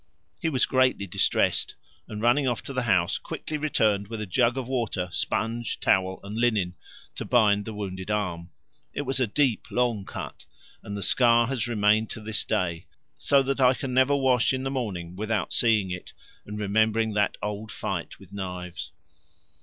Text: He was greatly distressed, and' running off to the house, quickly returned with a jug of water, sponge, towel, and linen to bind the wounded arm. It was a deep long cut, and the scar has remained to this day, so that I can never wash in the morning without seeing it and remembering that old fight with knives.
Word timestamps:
He 0.39 0.49
was 0.49 0.65
greatly 0.65 1.05
distressed, 1.05 1.75
and' 2.07 2.23
running 2.23 2.47
off 2.47 2.63
to 2.63 2.73
the 2.73 2.81
house, 2.81 3.19
quickly 3.19 3.55
returned 3.55 4.07
with 4.07 4.19
a 4.19 4.25
jug 4.25 4.57
of 4.57 4.67
water, 4.67 5.09
sponge, 5.11 5.79
towel, 5.79 6.19
and 6.23 6.35
linen 6.35 6.73
to 7.13 7.23
bind 7.23 7.65
the 7.65 7.73
wounded 7.75 8.09
arm. 8.09 8.49
It 8.93 9.03
was 9.03 9.19
a 9.19 9.27
deep 9.27 9.69
long 9.69 10.05
cut, 10.05 10.45
and 10.81 10.97
the 10.97 11.03
scar 11.03 11.45
has 11.45 11.67
remained 11.67 12.09
to 12.09 12.19
this 12.19 12.45
day, 12.45 12.87
so 13.19 13.43
that 13.43 13.61
I 13.61 13.75
can 13.75 13.93
never 13.93 14.15
wash 14.15 14.53
in 14.53 14.63
the 14.63 14.71
morning 14.71 15.15
without 15.15 15.53
seeing 15.53 15.91
it 15.91 16.13
and 16.47 16.59
remembering 16.59 17.13
that 17.13 17.37
old 17.43 17.71
fight 17.71 18.17
with 18.17 18.33
knives. 18.33 18.91